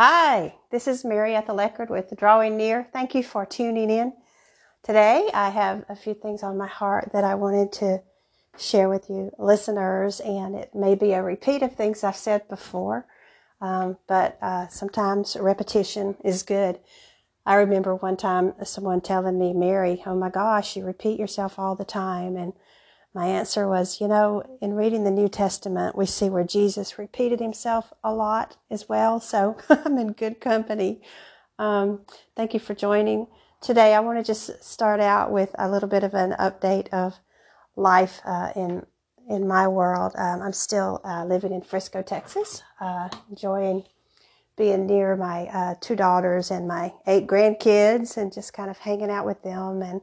[0.00, 2.86] Hi, this is Mary Ethel Eckerd with Drawing Near.
[2.92, 4.12] Thank you for tuning in.
[4.84, 8.02] Today, I have a few things on my heart that I wanted to
[8.56, 13.06] share with you listeners, and it may be a repeat of things I've said before,
[13.60, 16.78] um, but uh, sometimes repetition is good.
[17.44, 21.74] I remember one time someone telling me, Mary, oh my gosh, you repeat yourself all
[21.74, 22.36] the time.
[22.36, 22.52] And
[23.18, 27.40] my answer was, you know, in reading the New Testament, we see where Jesus repeated
[27.40, 29.18] himself a lot as well.
[29.18, 31.02] So I'm in good company.
[31.58, 32.02] Um,
[32.36, 33.26] thank you for joining.
[33.60, 37.18] Today, I want to just start out with a little bit of an update of
[37.74, 38.86] life uh, in
[39.28, 40.12] in my world.
[40.16, 43.82] Um, I'm still uh, living in Frisco, Texas, uh, enjoying
[44.56, 49.10] being near my uh, two daughters and my eight grandkids, and just kind of hanging
[49.10, 50.02] out with them and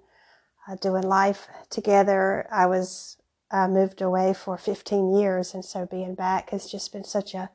[0.68, 2.48] uh, doing life together.
[2.52, 3.18] I was
[3.52, 7.50] uh, moved away for 15 years, and so being back has just been such a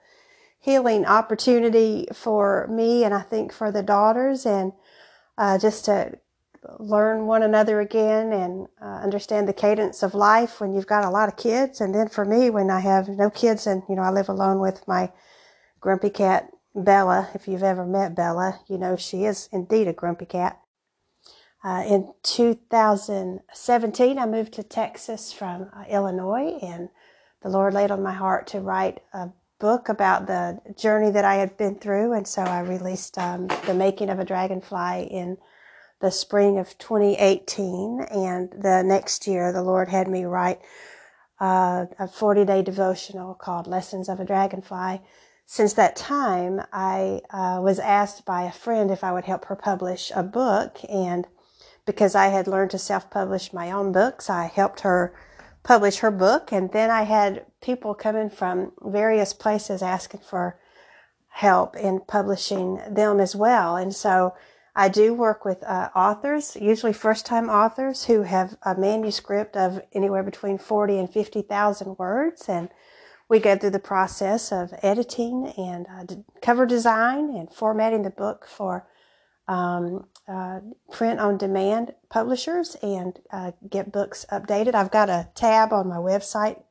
[0.59, 4.73] healing opportunity for me, and I think for the daughters, and
[5.39, 6.19] uh, just to
[6.79, 11.11] learn one another again and uh, understand the cadence of life when you've got a
[11.11, 14.03] lot of kids, and then for me when I have no kids, and you know
[14.03, 15.11] I live alone with my
[15.81, 17.31] grumpy cat Bella.
[17.35, 20.61] If you've ever met Bella, you know she is indeed a grumpy cat.
[21.63, 26.89] Uh, in 2017, I moved to Texas from uh, Illinois, and
[27.43, 31.35] the Lord laid on my heart to write a book about the journey that I
[31.35, 32.15] had been through.
[32.15, 35.37] And so I released um, The Making of a Dragonfly in
[36.01, 38.07] the spring of 2018.
[38.11, 40.61] And the next year, the Lord had me write
[41.41, 45.03] uh, a 40 day devotional called Lessons of a Dragonfly.
[45.45, 49.57] Since that time, I uh, was asked by a friend if I would help her
[49.57, 50.79] publish a book.
[50.89, 51.27] And
[51.91, 54.31] because I had learned to self publish my own books.
[54.31, 55.13] I helped her
[55.65, 60.57] publish her book, and then I had people coming from various places asking for
[61.29, 63.77] help in publishing them as well.
[63.77, 64.35] And so
[64.77, 69.83] I do work with uh, authors, usually first time authors who have a manuscript of
[69.93, 72.49] anywhere between 40 and 50,000 words.
[72.49, 72.69] And
[73.29, 78.47] we go through the process of editing and uh, cover design and formatting the book
[78.47, 78.87] for
[79.49, 80.61] um, uh,
[80.93, 84.75] print on demand publishers and uh, get books updated.
[84.75, 86.63] I've got a tab on my website,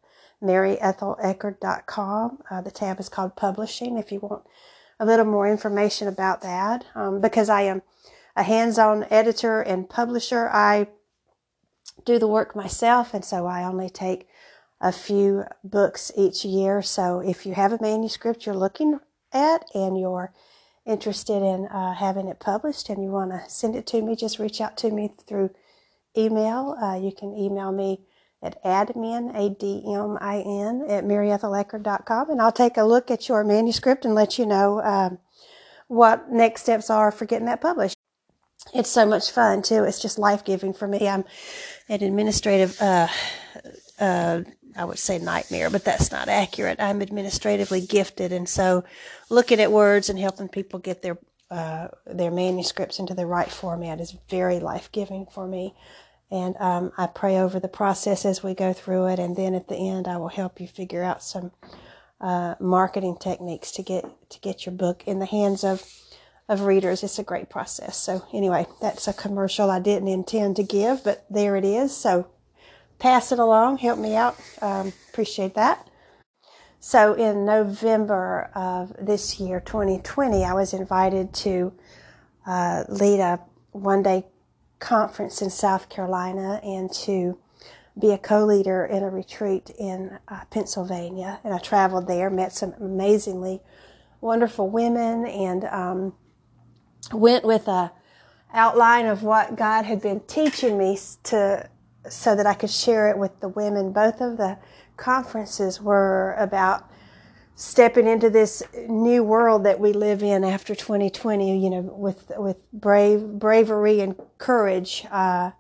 [0.42, 2.40] maryetheleckerd.com.
[2.50, 4.44] Uh, the tab is called Publishing if you want
[5.00, 6.86] a little more information about that.
[6.96, 7.82] Um, because I am
[8.36, 10.88] a hands on editor and publisher, I
[12.06, 14.28] do the work myself, and so I only take
[14.80, 16.82] a few books each year.
[16.82, 19.00] So if you have a manuscript you're looking
[19.34, 20.32] at and you're
[20.86, 24.40] interested in uh, having it published and you want to send it to me, just
[24.40, 25.52] reach out to me through
[26.18, 26.76] email.
[26.82, 28.02] Uh, you can email me
[28.42, 34.40] at admin, A-D-M-I-N, at maryetheleckerd.com, and I'll take a look at your manuscript and let
[34.40, 35.20] you know um,
[35.88, 37.98] what next steps are for getting that published.
[38.74, 39.84] It's so much fun, too.
[39.84, 41.08] It's just life-giving for me.
[41.08, 41.26] I'm
[41.90, 43.08] an administrative uh,
[44.00, 44.42] uh
[44.76, 46.80] I would say nightmare, but that's not accurate.
[46.80, 48.84] I'm administratively gifted, and so
[49.30, 51.18] looking at words and helping people get their
[51.52, 55.74] uh, their manuscripts into the right format is very life giving for me.
[56.32, 59.68] And um, I pray over the process as we go through it, and then at
[59.68, 61.52] the end, I will help you figure out some
[62.22, 65.84] uh, marketing techniques to get to get your book in the hands of
[66.48, 67.04] of readers.
[67.04, 67.98] It's a great process.
[67.98, 71.96] So anyway, that's a commercial I didn't intend to give, but there it is.
[71.96, 72.28] So
[73.00, 74.38] pass it along, help me out.
[74.62, 75.90] Um, appreciate that.
[76.80, 81.74] So in November of this year, 2020, I was invited to
[82.46, 83.40] uh, lead a
[83.72, 84.26] one day
[84.80, 87.38] conference in South Carolina and to
[88.00, 91.40] be a co-leader in a retreat in uh, Pennsylvania.
[91.44, 93.62] And I traveled there, met some amazingly
[94.22, 96.14] wonderful women, and um,
[97.12, 97.92] went with a
[98.54, 101.70] outline of what God had been teaching me to
[102.10, 103.92] so that I could share it with the women.
[103.94, 104.58] Both of the
[104.98, 106.90] conferences were about
[107.56, 112.58] stepping into this new world that we live in after 2020, you know, with, with
[112.72, 115.52] brave, bravery and courage, uh,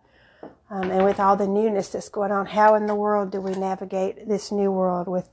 [0.69, 2.45] um, and with all the newness that's going on.
[2.45, 5.29] How in the world do we navigate this new world with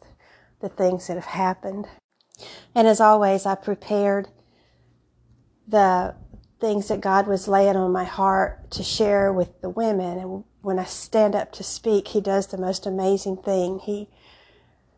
[0.61, 1.87] the things that have happened?
[2.75, 4.29] And as always, I prepared
[5.69, 6.15] the
[6.61, 10.19] things that God was laying on my heart to share with the women.
[10.19, 13.79] And when I stand up to speak, He does the most amazing thing.
[13.79, 14.09] He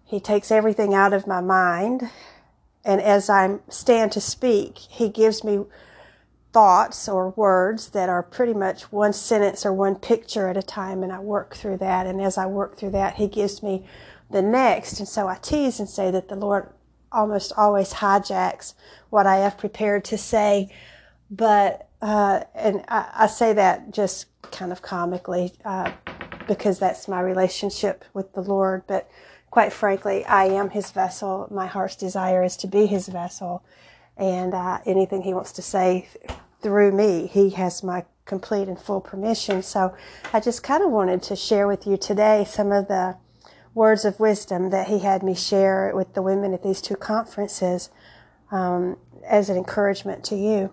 [0.03, 2.09] He takes everything out of my mind,
[2.87, 5.67] and as I stand to speak, He gives me
[6.55, 11.03] thoughts or words that are pretty much one sentence or one picture at a time,
[11.03, 12.07] and I work through that.
[12.07, 13.87] And as I work through that, He gives me
[14.31, 15.01] the next.
[15.01, 16.73] And so I tease and say that the Lord
[17.13, 18.73] almost always hijacks
[19.11, 20.75] what I have prepared to say.
[21.31, 25.91] But, uh, and I, I, say that just kind of comically, uh,
[26.47, 28.85] because that's my relationship with the Lord.
[28.87, 29.11] But
[29.51, 31.49] quite frankly, I am his vessel.
[31.51, 33.65] My heart's desire is to be his vessel.
[34.17, 36.09] And uh, anything he wants to say
[36.61, 39.63] through me, he has my complete and full permission.
[39.63, 39.95] So
[40.33, 43.17] I just kind of wanted to share with you today some of the
[43.75, 47.91] words of wisdom that he had me share with the women at these two conferences
[48.51, 48.97] um,
[49.27, 50.73] as an encouragement to you.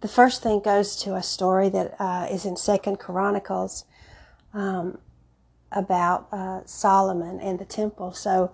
[0.00, 3.84] The first thing goes to a story that uh, is in Second Chronicles
[4.54, 4.98] um,
[5.72, 8.12] about uh, Solomon and the temple.
[8.12, 8.52] So,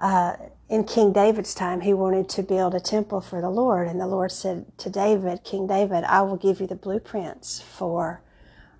[0.00, 0.36] uh,
[0.68, 4.08] in King David's time, he wanted to build a temple for the Lord, and the
[4.08, 8.20] Lord said to David, King David, I will give you the blueprints for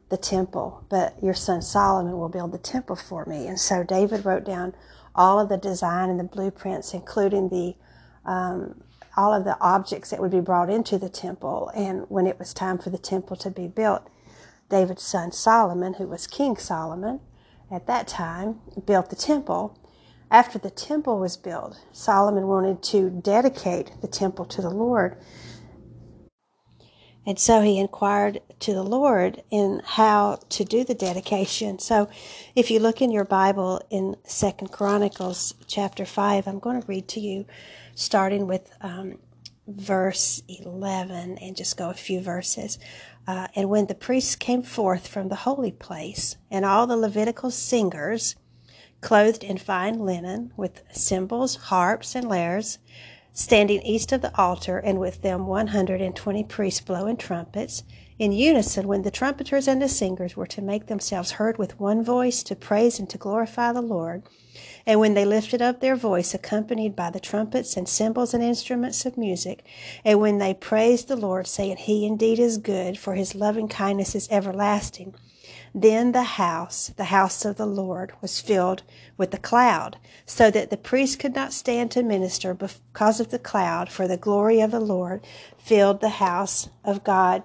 [0.09, 3.47] the temple, but your son Solomon will build the temple for me.
[3.47, 4.75] And so David wrote down
[5.15, 7.75] all of the design and the blueprints, including the
[8.29, 8.84] um,
[9.17, 11.71] all of the objects that would be brought into the temple.
[11.75, 14.09] And when it was time for the temple to be built,
[14.69, 17.21] David's son Solomon, who was King Solomon
[17.71, 19.79] at that time, built the temple.
[20.31, 25.17] After the temple was built, Solomon wanted to dedicate the temple to the Lord.
[27.27, 31.79] And so he inquired to the Lord in how to do the dedication.
[31.79, 32.09] So
[32.55, 37.09] if you look in your Bible in Second Chronicles chapter 5, I'm going to read
[37.09, 37.47] to you
[37.95, 39.19] starting with um,
[39.67, 42.79] verse 11 and just go a few verses.
[43.27, 47.51] Uh, and when the priests came forth from the holy place, and all the Levitical
[47.51, 48.37] singers,
[49.01, 52.79] clothed in fine linen, with cymbals, harps, and lyres,
[53.37, 57.83] standing east of the altar, and with them one hundred and twenty priests blowing trumpets,
[58.17, 62.03] in unison when the trumpeters and the singers were to make themselves heard with one
[62.03, 64.23] voice to praise and to glorify the Lord,
[64.87, 69.07] and when they lifted up their voice, accompanied by the trumpets and cymbals and instruments
[69.07, 69.65] of music,
[70.05, 74.15] and when they praised the Lord, saying, He indeed is good, for his loving kindness
[74.15, 75.15] is everlasting,
[75.75, 78.83] then the house, the house of the Lord, was filled
[79.17, 79.97] with the cloud,
[80.27, 84.17] so that the priest could not stand to minister because of the cloud, for the
[84.17, 85.27] glory of the Lord
[85.59, 87.43] filled the house of God.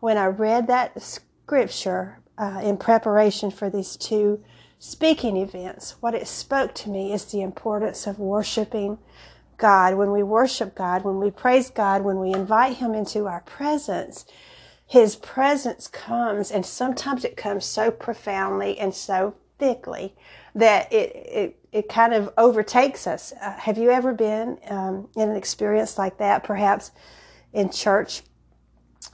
[0.00, 4.42] When I read that scripture uh, in preparation for these two
[4.80, 8.98] speaking events, what it spoke to me is the importance of worshiping
[9.58, 9.94] God.
[9.94, 14.24] When we worship God, when we praise God, when we invite Him into our presence,
[14.86, 20.14] His presence comes, and sometimes it comes so profoundly and so thickly
[20.54, 23.34] that it, it, it kind of overtakes us.
[23.40, 26.90] Uh, have you ever been um, in an experience like that, perhaps
[27.52, 28.22] in church?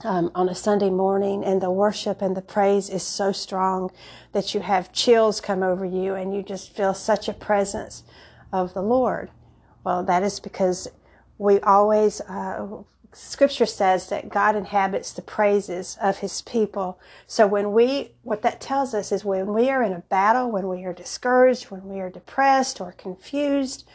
[0.03, 3.91] Um, on a Sunday morning, and the worship and the praise is so strong
[4.31, 8.03] that you have chills come over you and you just feel such a presence
[8.51, 9.31] of the Lord.
[9.83, 10.87] Well, that is because
[11.37, 12.67] we always, uh,
[13.13, 16.99] scripture says that God inhabits the praises of his people.
[17.25, 20.67] So when we, what that tells us is when we are in a battle, when
[20.67, 23.87] we are discouraged, when we are depressed or confused,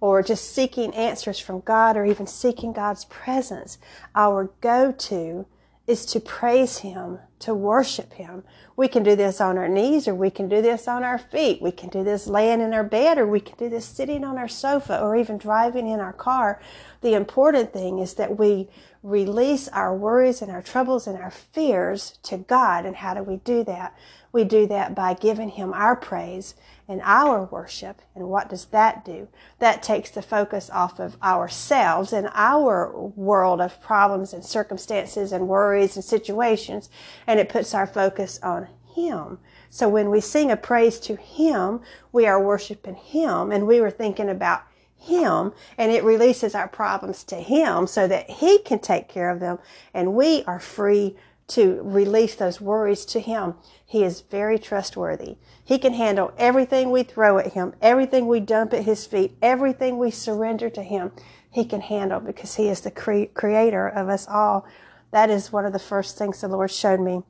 [0.00, 3.78] or just seeking answers from God or even seeking God's presence,
[4.14, 5.46] our go to
[5.86, 8.44] is to praise Him, to worship Him.
[8.76, 11.60] We can do this on our knees or we can do this on our feet.
[11.60, 14.38] We can do this laying in our bed or we can do this sitting on
[14.38, 16.60] our sofa or even driving in our car.
[17.00, 18.68] The important thing is that we
[19.02, 22.84] release our worries and our troubles and our fears to God.
[22.86, 23.96] And how do we do that?
[24.32, 26.54] We do that by giving Him our praise
[26.90, 28.02] and our worship.
[28.14, 29.28] And what does that do?
[29.60, 35.48] That takes the focus off of ourselves and our world of problems and circumstances and
[35.48, 36.90] worries and situations,
[37.30, 39.38] and it puts our focus on Him.
[39.70, 43.92] So when we sing a praise to Him, we are worshiping Him, and we were
[43.92, 44.62] thinking about
[45.02, 49.40] him and it releases our problems to Him so that He can take care of
[49.40, 49.58] them
[49.94, 51.16] and we are free
[51.48, 53.54] to release those worries to Him.
[53.86, 55.36] He is very trustworthy.
[55.64, 59.96] He can handle everything we throw at Him, everything we dump at His feet, everything
[59.96, 61.12] we surrender to Him.
[61.50, 64.66] He can handle because He is the cre- creator of us all.
[65.12, 67.22] That is one of the first things the Lord showed me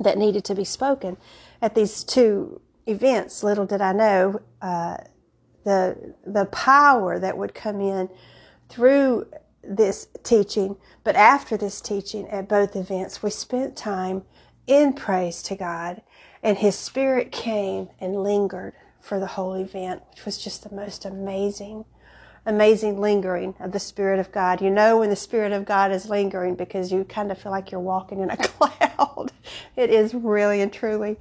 [0.00, 1.16] that needed to be spoken
[1.60, 3.42] at these two events.
[3.42, 4.98] Little did I know uh,
[5.64, 8.08] the the power that would come in
[8.68, 9.26] through
[9.62, 10.76] this teaching.
[11.04, 14.22] But after this teaching at both events, we spent time
[14.66, 16.02] in praise to God,
[16.42, 21.04] and His Spirit came and lingered for the whole event, which was just the most
[21.04, 21.84] amazing,
[22.44, 24.60] amazing lingering of the Spirit of God.
[24.60, 27.70] You know when the Spirit of God is lingering because you kind of feel like
[27.70, 29.32] you're walking in a cloud.
[29.76, 31.18] it is really and truly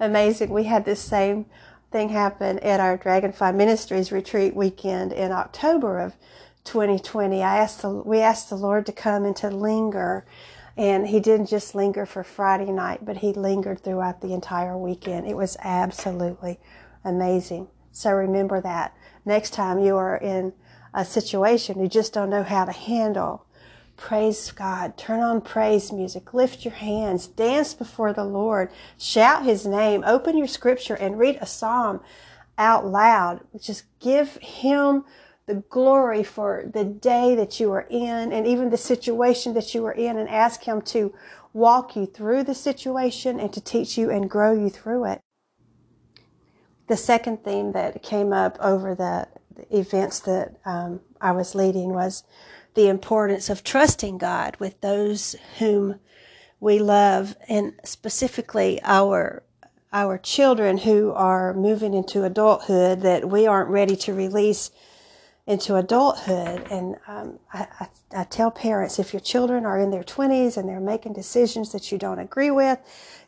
[0.00, 0.50] amazing.
[0.50, 1.46] We had this same
[1.90, 6.14] thing happen at our Dragonfly Ministries retreat weekend in October of
[6.64, 7.42] 2020.
[7.42, 10.24] I asked the, we asked the Lord to come and to linger.
[10.76, 15.28] And he didn't just linger for Friday night, but he lingered throughout the entire weekend.
[15.28, 16.58] It was absolutely
[17.04, 17.68] amazing.
[17.92, 20.52] So remember that next time you are in
[20.94, 23.44] a situation you just don't know how to handle.
[23.96, 24.96] Praise God.
[24.96, 26.32] Turn on praise music.
[26.34, 27.26] Lift your hands.
[27.26, 28.70] Dance before the Lord.
[28.98, 30.02] Shout his name.
[30.06, 32.00] Open your scripture and read a psalm
[32.58, 33.40] out loud.
[33.60, 35.04] Just give him
[35.46, 39.84] the glory for the day that you are in and even the situation that you
[39.84, 41.14] are in and ask him to
[41.52, 45.20] walk you through the situation and to teach you and grow you through it.
[46.86, 48.94] The second theme that came up over
[49.56, 52.24] the events that um, I was leading was
[52.74, 56.00] the importance of trusting God with those whom
[56.60, 59.42] we love, and specifically our
[59.92, 64.72] our children who are moving into adulthood that we aren't ready to release
[65.46, 66.66] into adulthood.
[66.70, 70.68] And um, I, I, I, tell parents if your children are in their 20s and
[70.68, 72.78] they're making decisions that you don't agree with,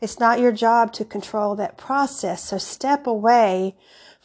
[0.00, 2.42] it's not your job to control that process.
[2.42, 3.76] So step away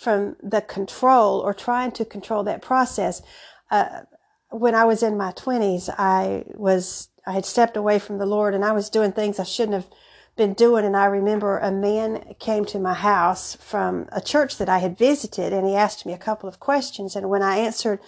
[0.02, 3.22] from the control or trying to control that process.
[3.70, 4.02] Uh,
[4.50, 8.56] when I was in my 20s, I was, I had stepped away from the Lord
[8.56, 9.88] and I was doing things I shouldn't have
[10.36, 10.86] been doing.
[10.86, 14.98] And I remember a man came to my house from a church that I had
[14.98, 17.16] visited and he asked me a couple of questions.
[17.16, 18.00] And when I answered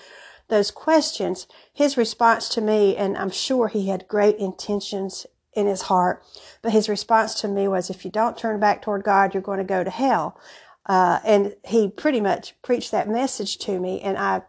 [0.47, 5.83] those questions, his response to me, and I'm sure he had great intentions in his
[5.83, 6.23] heart,
[6.62, 9.59] but his response to me was, if you don't turn back toward God, you're going
[9.59, 10.39] to go to hell.
[10.85, 14.41] Uh, and he pretty much preached that message to me and I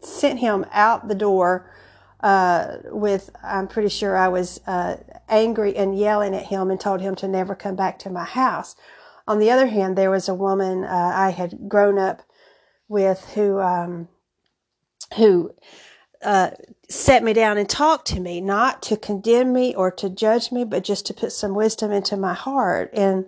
[0.00, 1.72] sent him out the door
[2.20, 4.96] uh, with, I'm pretty sure I was uh,
[5.28, 8.76] angry and yelling at him and told him to never come back to my house.
[9.26, 12.22] On the other hand, there was a woman uh, I had grown up
[12.88, 14.08] with who, um,
[15.16, 15.54] who
[16.22, 16.50] uh,
[16.88, 20.64] set me down and talked to me, not to condemn me or to judge me,
[20.64, 23.26] but just to put some wisdom into my heart and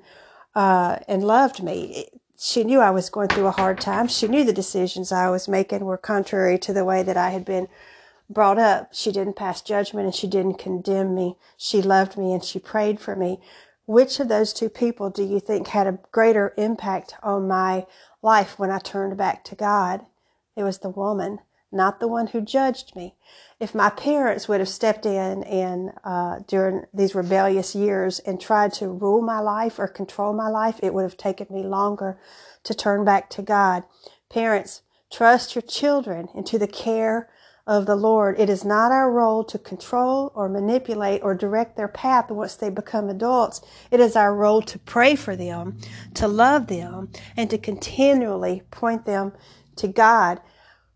[0.55, 2.09] uh, and loved me
[2.43, 4.09] she knew I was going through a hard time.
[4.09, 7.45] She knew the decisions I was making were contrary to the way that I had
[7.45, 7.69] been
[8.31, 8.95] brought up.
[8.95, 11.37] She didn't pass judgment and she didn't condemn me.
[11.59, 13.41] She loved me and she prayed for me.
[13.85, 17.87] Which of those two people do you think had a greater impact on my
[18.23, 20.07] life when I turned back to God?
[20.57, 21.41] It was the woman,
[21.73, 23.15] not the one who judged me
[23.61, 28.73] if my parents would have stepped in and uh, during these rebellious years and tried
[28.73, 32.19] to rule my life or control my life, it would have taken me longer
[32.65, 33.85] to turn back to God.
[34.31, 34.81] Parents,
[35.13, 37.29] trust your children into the care
[37.67, 38.41] of the Lord.
[38.41, 42.71] It is not our role to control or manipulate or direct their path once they
[42.71, 43.61] become adults.
[43.91, 45.79] It is our role to pray for them,
[46.15, 49.35] to love them, and to continually point them
[49.77, 50.41] to God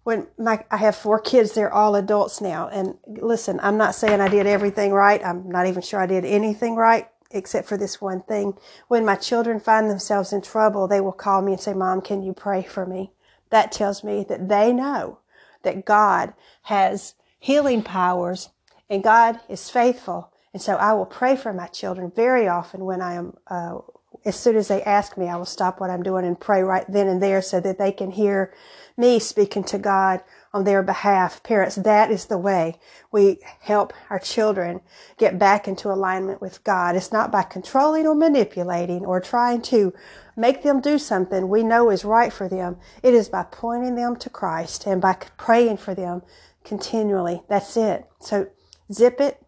[0.04, 2.68] when my I have four kids, they're all adults now.
[2.68, 5.25] And listen, I'm not saying I did everything right.
[5.25, 8.54] I'm not even sure I did anything right except for this one thing.
[8.87, 12.23] When my children find themselves in trouble, they will call me and say, "Mom, can
[12.23, 13.12] you pray for me?"
[13.50, 15.18] That tells me that they know
[15.62, 18.50] that God has healing powers
[18.88, 20.30] and God is faithful.
[20.52, 23.78] And so I will pray for my children very often when I am uh,
[24.25, 26.85] as soon as they ask me, I will stop what I'm doing and pray right
[26.88, 28.52] then and there so that they can hear
[28.97, 31.43] me speaking to God on their behalf.
[31.43, 32.78] Parents, that is the way
[33.12, 34.81] we help our children
[35.19, 36.97] get back into alignment with God.
[36.97, 39.93] It's not by controlling or manipulating or trying to
[40.37, 42.76] make them do something we know is right for them.
[43.02, 46.23] It is by pointing them to Christ and by praying for them
[46.64, 47.43] continually.
[47.49, 48.07] That's it.
[48.21, 48.49] So
[48.93, 49.45] zip it.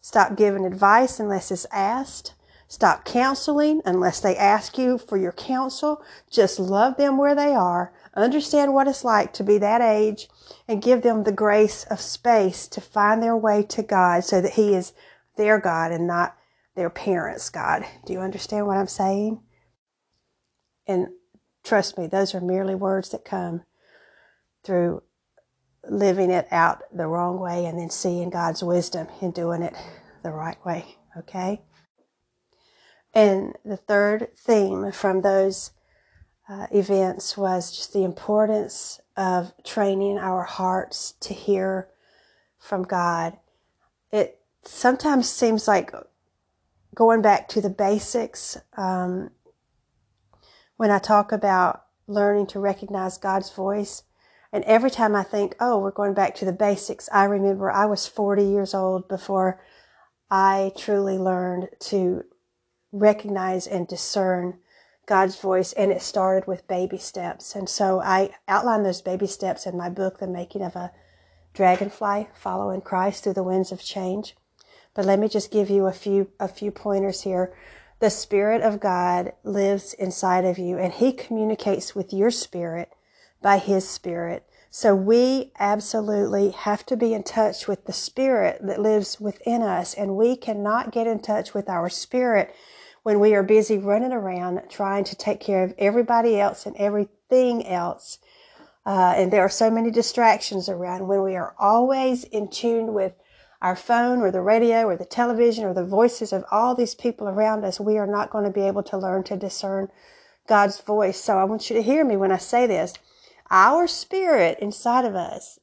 [0.00, 2.34] Stop giving advice unless it's asked.
[2.68, 6.02] Stop counseling unless they ask you for your counsel.
[6.30, 10.28] Just love them where they are understand what it's like to be that age,
[10.68, 14.54] and give them the grace of space to find their way to God so that
[14.54, 14.92] He is
[15.36, 16.36] their God and not
[16.76, 17.84] their parents' God.
[18.06, 19.40] Do you understand what I'm saying?
[20.86, 21.08] And
[21.62, 23.62] trust me, those are merely words that come
[24.62, 25.02] through
[25.88, 29.74] living it out the wrong way and then seeing God's wisdom in doing it
[30.22, 30.96] the right way.
[31.16, 31.62] Okay?
[33.14, 35.70] And the third theme from those
[36.48, 41.88] uh, events was just the importance of training our hearts to hear
[42.58, 43.38] from God.
[44.10, 45.92] It sometimes seems like
[46.94, 48.58] going back to the basics.
[48.76, 49.30] Um,
[50.76, 54.02] when I talk about learning to recognize God's voice,
[54.52, 57.86] and every time I think, oh, we're going back to the basics, I remember I
[57.86, 59.60] was 40 years old before
[60.30, 62.24] I truly learned to
[62.94, 64.58] recognize and discern
[65.06, 67.54] God's voice, and it started with baby steps.
[67.54, 70.92] And so I outlined those baby steps in my book, The Making of a
[71.52, 74.34] Dragonfly, Following Christ Through the Winds of Change.
[74.94, 77.52] But let me just give you a few, a few pointers here.
[77.98, 82.92] The Spirit of God lives inside of you and He communicates with your spirit
[83.42, 84.46] by His Spirit.
[84.70, 89.94] So we absolutely have to be in touch with the Spirit that lives within us
[89.94, 92.54] and we cannot get in touch with our spirit
[93.04, 97.66] when we are busy running around trying to take care of everybody else and everything
[97.66, 98.18] else.
[98.84, 103.12] Uh, and there are so many distractions around when we are always in tune with
[103.62, 107.28] our phone or the radio or the television or the voices of all these people
[107.28, 109.88] around us, we are not going to be able to learn to discern
[110.46, 111.20] God's voice.
[111.20, 112.94] So I want you to hear me when I say this.
[113.50, 115.58] Our spirit inside of us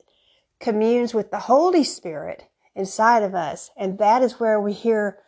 [0.60, 2.46] communes with the Holy Spirit
[2.76, 3.72] inside of us.
[3.76, 5.20] And that is where we hear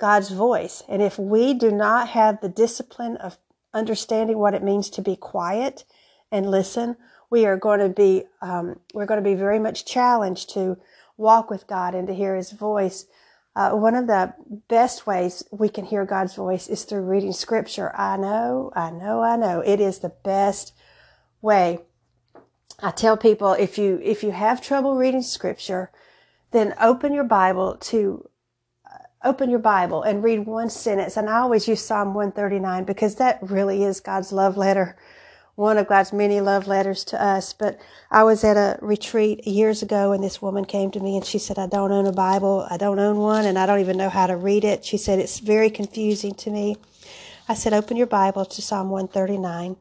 [0.00, 0.82] God's voice.
[0.88, 3.38] And if we do not have the discipline of
[3.72, 5.84] understanding what it means to be quiet
[6.32, 6.96] and listen,
[7.28, 10.78] we are going to be, um, we're going to be very much challenged to
[11.16, 13.06] walk with God and to hear His voice.
[13.54, 14.32] Uh, one of the
[14.68, 17.94] best ways we can hear God's voice is through reading Scripture.
[17.94, 19.60] I know, I know, I know.
[19.60, 20.72] It is the best
[21.42, 21.80] way.
[22.82, 25.90] I tell people if you if you have trouble reading Scripture,
[26.52, 28.28] then open your Bible to
[29.24, 31.16] open your Bible and read one sentence.
[31.16, 34.96] And I always use Psalm 139 because that really is God's love letter
[35.60, 37.52] one of God's many love letters to us.
[37.52, 37.78] But
[38.10, 41.38] I was at a retreat years ago and this woman came to me and she
[41.38, 42.66] said, I don't own a Bible.
[42.70, 44.86] I don't own one and I don't even know how to read it.
[44.86, 46.76] She said, it's very confusing to me.
[47.46, 49.76] I said, open your Bible to Psalm 139.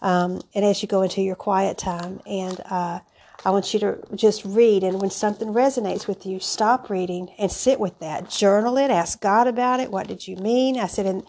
[0.00, 3.00] Um, and as you go into your quiet time and, uh,
[3.44, 7.50] I want you to just read, and when something resonates with you, stop reading and
[7.50, 8.28] sit with that.
[8.28, 9.90] Journal it, ask God about it.
[9.90, 10.78] What did you mean?
[10.78, 11.24] I said, and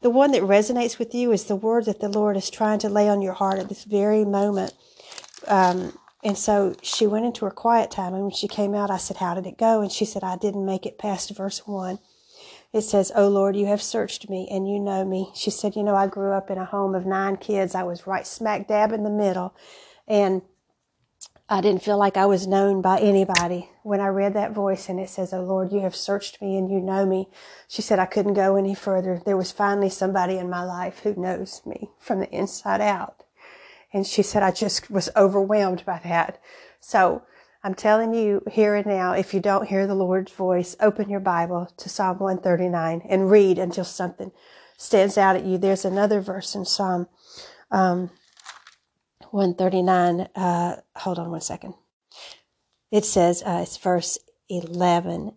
[0.00, 2.88] the one that resonates with you is the word that the Lord is trying to
[2.88, 4.74] lay on your heart at this very moment.
[5.46, 8.14] Um, and so she went into her quiet time.
[8.14, 9.80] And when she came out, I said, How did it go?
[9.80, 11.98] And she said, I didn't make it past verse one.
[12.72, 15.30] It says, Oh Lord, you have searched me and you know me.
[15.34, 17.74] She said, You know, I grew up in a home of nine kids.
[17.74, 19.54] I was right smack dab in the middle.
[20.08, 20.42] And
[21.52, 23.68] I didn't feel like I was known by anybody.
[23.82, 26.70] When I read that voice and it says, Oh Lord, you have searched me and
[26.70, 27.28] you know me.
[27.68, 29.20] She said, I couldn't go any further.
[29.26, 33.24] There was finally somebody in my life who knows me from the inside out.
[33.92, 36.40] And she said, I just was overwhelmed by that.
[36.80, 37.20] So
[37.62, 41.20] I'm telling you here and now, if you don't hear the Lord's voice, open your
[41.20, 44.32] Bible to Psalm 139 and read until something
[44.78, 45.58] stands out at you.
[45.58, 47.08] There's another verse in Psalm,
[47.70, 48.10] um,
[49.32, 50.28] 139.
[50.34, 51.74] Uh, hold on one second.
[52.90, 54.18] It says, uh, it's verse
[54.48, 55.32] 11.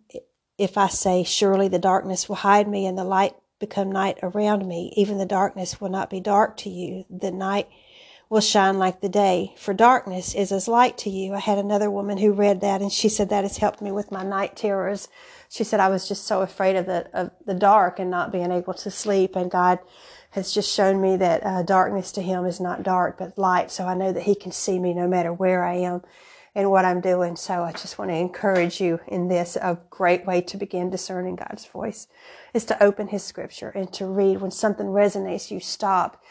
[0.57, 4.67] If I say, Surely the darkness will hide me and the light become night around
[4.67, 7.05] me, even the darkness will not be dark to you.
[7.09, 7.69] The night
[8.29, 11.33] will shine like the day, for darkness is as light to you.
[11.33, 14.11] I had another woman who read that and she said that has helped me with
[14.11, 15.07] my night terrors.
[15.47, 18.51] She said I was just so afraid of the of the dark and not being
[18.51, 19.79] able to sleep and God
[20.35, 23.71] has just shown me that uh, darkness to him is not dark but light.
[23.71, 26.03] So I know that he can see me no matter where I am
[26.53, 27.37] and what I'm doing.
[27.37, 29.55] So I just want to encourage you in this.
[29.55, 32.07] A great way to begin discerning God's voice
[32.53, 34.41] is to open his scripture and to read.
[34.41, 36.21] When something resonates, you stop,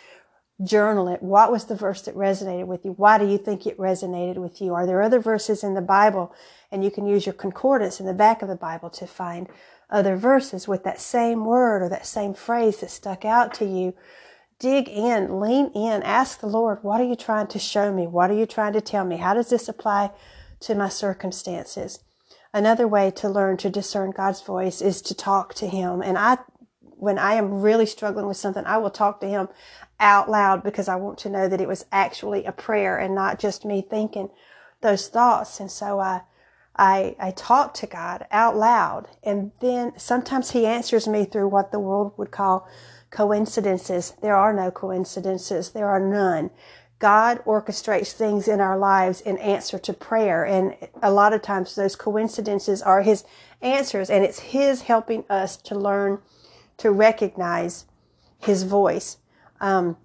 [0.63, 1.23] journal it.
[1.23, 2.93] What was the verse that resonated with you?
[2.93, 4.75] Why do you think it resonated with you?
[4.75, 6.35] Are there other verses in the Bible?
[6.71, 9.49] And you can use your concordance in the back of the Bible to find
[9.91, 13.95] other verses with that same word or that same phrase that stuck out to you.
[14.59, 18.07] Dig in, lean in, ask the Lord, what are you trying to show me?
[18.07, 19.17] What are you trying to tell me?
[19.17, 20.11] How does this apply
[20.61, 22.01] to my circumstances?
[22.53, 26.01] Another way to learn to discern God's voice is to talk to Him.
[26.03, 26.39] And I,
[26.81, 29.49] when I am really struggling with something, I will talk to Him
[29.99, 33.41] out loud because I want to know that it was actually a prayer and not
[33.41, 34.31] just me thinking
[34.83, 35.59] those thoughts.
[35.59, 36.23] And so I,
[36.77, 39.09] I, I talk to God out loud.
[39.23, 42.69] And then sometimes He answers me through what the world would call
[43.11, 44.15] coincidences.
[44.23, 45.71] There are no coincidences.
[45.71, 46.51] There are none.
[46.99, 50.45] God orchestrates things in our lives in answer to prayer.
[50.45, 53.25] And a lot of times those coincidences are His
[53.61, 56.21] answers and it's His helping us to learn
[56.79, 57.87] to recognize
[58.39, 59.19] His voice.
[59.61, 59.97] Um,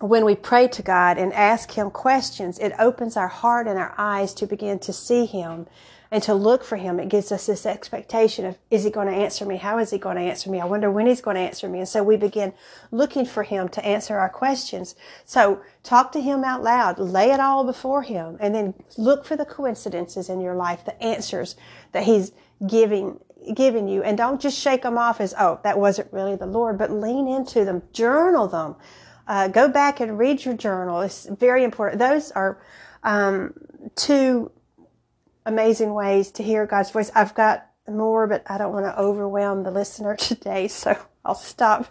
[0.00, 3.94] when we pray to God and ask Him questions, it opens our heart and our
[3.98, 5.66] eyes to begin to see Him
[6.10, 6.98] and to look for Him.
[6.98, 9.56] It gives us this expectation of, is He going to answer me?
[9.56, 10.60] How is He going to answer me?
[10.60, 11.78] I wonder when He's going to answer me.
[11.78, 12.52] And so we begin
[12.90, 14.94] looking for Him to answer our questions.
[15.24, 19.36] So talk to Him out loud, lay it all before Him, and then look for
[19.36, 21.56] the coincidences in your life, the answers
[21.92, 22.32] that He's
[22.66, 23.20] giving
[23.54, 24.02] giving you.
[24.02, 27.26] And don't just shake them off as, oh, that wasn't really the Lord, but lean
[27.26, 28.76] into them, journal them.
[29.26, 31.00] Uh, go back and read your journal.
[31.00, 31.98] It's very important.
[31.98, 32.60] Those are
[33.02, 33.54] um,
[33.96, 34.50] two
[35.46, 37.10] amazing ways to hear God's voice.
[37.14, 41.86] I've got more, but I don't want to overwhelm the listener today, so I'll stop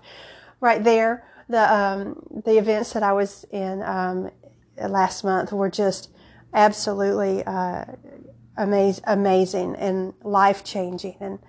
[0.59, 1.25] right there.
[1.47, 4.29] The um, the events that I was in um,
[4.77, 6.11] last month were just
[6.53, 7.85] absolutely uh,
[8.57, 11.15] amaz- amazing and life changing.
[11.19, 11.39] And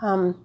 [0.00, 0.44] um,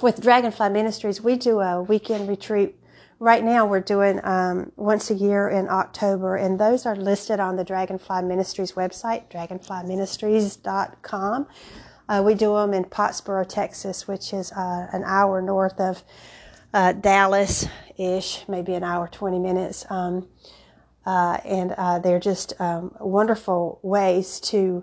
[0.00, 2.76] with Dragonfly Ministries, we do a weekend retreat.
[3.22, 7.54] Right now, we're doing um, once a year in October, and those are listed on
[7.54, 11.46] the Dragonfly Ministries website, dragonflyministries.com.
[12.08, 16.02] Uh, we do them in Pottsboro, Texas, which is uh, an hour north of
[16.74, 19.86] uh, Dallas ish, maybe an hour, 20 minutes.
[19.88, 20.26] Um,
[21.06, 24.82] uh, and uh, they're just um, wonderful ways to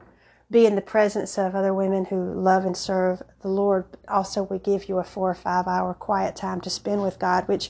[0.52, 3.84] be in the presence of other women who love and serve the Lord.
[4.08, 7.49] Also, we give you a four or five hour quiet time to spend with God,
[7.49, 7.69] which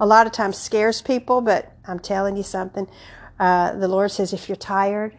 [0.00, 2.88] a lot of times scares people, but I'm telling you something.
[3.38, 5.14] Uh, the Lord says, if you're tired,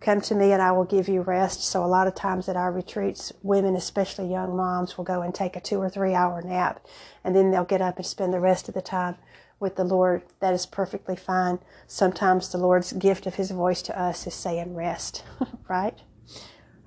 [0.00, 1.64] come to me and I will give you rest.
[1.64, 5.34] So, a lot of times at our retreats, women, especially young moms, will go and
[5.34, 6.84] take a two or three hour nap,
[7.24, 9.16] and then they'll get up and spend the rest of the time
[9.58, 10.22] with the Lord.
[10.40, 11.58] That is perfectly fine.
[11.86, 15.24] Sometimes the Lord's gift of His voice to us is saying rest,
[15.68, 15.98] right?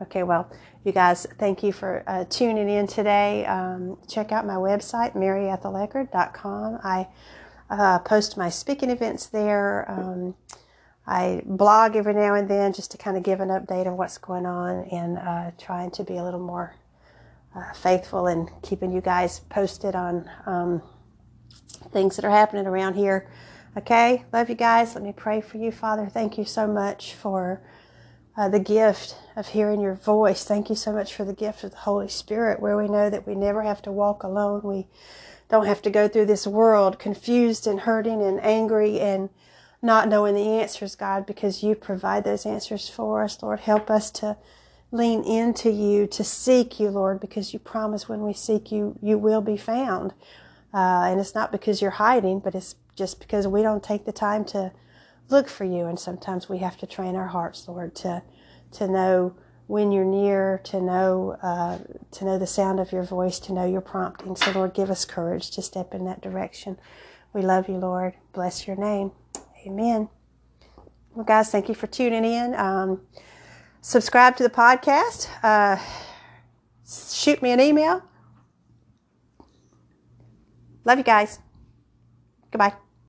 [0.01, 0.51] Okay, well,
[0.83, 3.45] you guys, thank you for uh, tuning in today.
[3.45, 6.79] Um, check out my website, maryetheleckerd.com.
[6.83, 7.07] I
[7.69, 9.89] uh, post my speaking events there.
[9.89, 10.35] Um,
[11.05, 14.17] I blog every now and then just to kind of give an update of what's
[14.17, 16.75] going on and uh, trying to be a little more
[17.55, 20.81] uh, faithful and keeping you guys posted on um,
[21.91, 23.29] things that are happening around here.
[23.77, 24.95] Okay, love you guys.
[24.95, 26.07] Let me pray for you, Father.
[26.07, 27.61] Thank you so much for
[28.35, 30.43] uh, the gift of hearing your voice.
[30.43, 33.27] Thank you so much for the gift of the Holy Spirit, where we know that
[33.27, 34.61] we never have to walk alone.
[34.63, 34.87] We
[35.49, 39.29] don't have to go through this world confused and hurting and angry and
[39.81, 43.43] not knowing the answers, God, because you provide those answers for us.
[43.43, 44.37] Lord, help us to
[44.91, 49.17] lean into you, to seek you, Lord, because you promise when we seek you, you
[49.17, 50.13] will be found.
[50.73, 54.11] Uh, and it's not because you're hiding, but it's just because we don't take the
[54.11, 54.71] time to
[55.29, 55.85] look for you.
[55.85, 58.23] And sometimes we have to train our hearts, Lord, to
[58.73, 59.35] to know
[59.67, 61.79] when you're near, to know uh,
[62.11, 64.35] to know the sound of your voice, to know your prompting.
[64.35, 66.77] So, Lord, give us courage to step in that direction.
[67.33, 68.13] We love you, Lord.
[68.33, 69.11] Bless your name.
[69.65, 70.09] Amen.
[71.15, 72.55] Well, guys, thank you for tuning in.
[72.55, 73.01] Um,
[73.81, 75.27] subscribe to the podcast.
[75.41, 75.77] Uh,
[76.87, 78.03] shoot me an email.
[80.85, 81.39] Love you guys.
[82.51, 82.73] Goodbye.